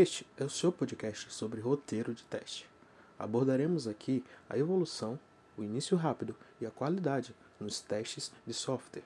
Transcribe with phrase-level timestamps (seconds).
[0.00, 2.70] Este é o seu podcast sobre roteiro de teste.
[3.18, 5.18] Abordaremos aqui a evolução,
[5.56, 9.02] o início rápido e a qualidade nos testes de software.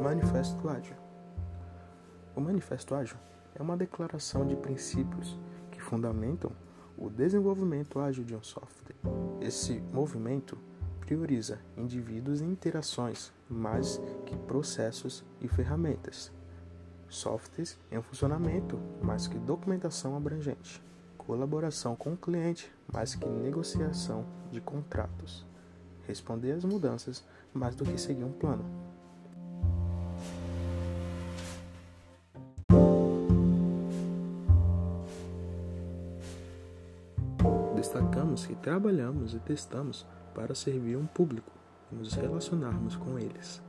[0.00, 0.96] Manifesto Ágil
[2.36, 3.18] O Manifesto Ágil
[3.56, 5.36] é uma declaração de princípios
[5.72, 6.52] que fundamentam
[7.00, 8.94] o desenvolvimento ágil de um software.
[9.40, 10.58] Esse movimento
[11.00, 16.30] prioriza indivíduos e interações mais que processos e ferramentas.
[17.08, 20.80] Softwares em funcionamento mais que documentação abrangente.
[21.16, 25.46] Colaboração com o cliente mais que negociação de contratos.
[26.06, 28.89] Responder às mudanças mais do que seguir um plano.
[37.80, 41.50] Destacamos que trabalhamos e testamos para servir um público
[41.90, 43.62] e nos relacionarmos com eles.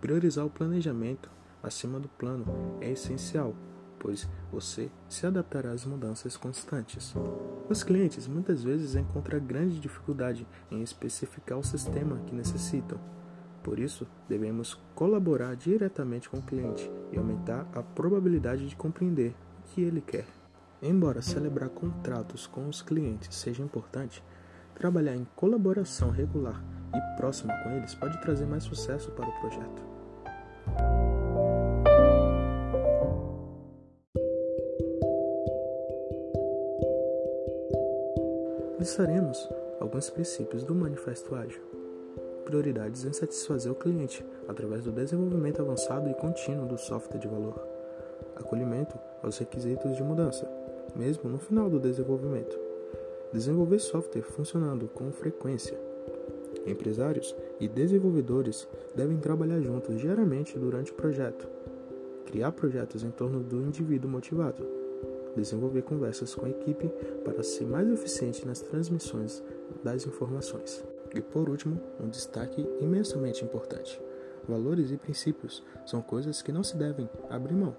[0.00, 1.30] Priorizar o planejamento
[1.62, 2.46] acima do plano
[2.80, 3.54] é essencial,
[3.98, 7.14] pois você se adaptará às mudanças constantes.
[7.68, 12.98] Os clientes muitas vezes encontram grande dificuldade em especificar o sistema que necessitam.
[13.62, 19.74] Por isso, devemos colaborar diretamente com o cliente e aumentar a probabilidade de compreender o
[19.74, 20.43] que ele quer.
[20.82, 24.22] Embora celebrar contratos com os clientes seja importante,
[24.74, 26.62] trabalhar em colaboração regular
[26.94, 29.82] e próxima com eles pode trazer mais sucesso para o projeto.
[38.78, 39.48] Listaremos
[39.80, 41.62] alguns princípios do Manifesto Ágil.
[42.44, 47.58] Prioridades em satisfazer o cliente através do desenvolvimento avançado e contínuo do software de valor.
[48.36, 50.46] Acolhimento aos requisitos de mudança
[50.94, 52.58] mesmo no final do desenvolvimento.
[53.32, 55.78] Desenvolver software funcionando com frequência.
[56.66, 61.48] Empresários e desenvolvedores devem trabalhar juntos diariamente durante o projeto.
[62.26, 64.66] Criar projetos em torno do indivíduo motivado.
[65.36, 66.88] Desenvolver conversas com a equipe
[67.24, 69.42] para ser mais eficiente nas transmissões
[69.82, 70.84] das informações.
[71.14, 74.00] E por último, um destaque imensamente importante:
[74.48, 77.74] valores e princípios são coisas que não se devem abrir mão.